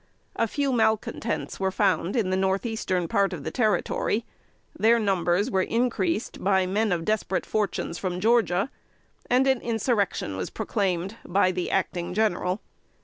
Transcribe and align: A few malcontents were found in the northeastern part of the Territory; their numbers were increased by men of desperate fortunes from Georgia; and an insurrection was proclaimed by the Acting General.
A 0.35 0.47
few 0.47 0.73
malcontents 0.73 1.59
were 1.59 1.69
found 1.69 2.15
in 2.15 2.31
the 2.31 2.35
northeastern 2.35 3.07
part 3.07 3.33
of 3.33 3.43
the 3.43 3.51
Territory; 3.51 4.25
their 4.75 4.97
numbers 4.97 5.51
were 5.51 5.61
increased 5.61 6.43
by 6.43 6.65
men 6.65 6.91
of 6.91 7.05
desperate 7.05 7.45
fortunes 7.45 7.99
from 7.99 8.19
Georgia; 8.19 8.71
and 9.29 9.45
an 9.45 9.61
insurrection 9.61 10.35
was 10.37 10.49
proclaimed 10.49 11.17
by 11.23 11.51
the 11.51 11.69
Acting 11.69 12.15
General. 12.15 12.59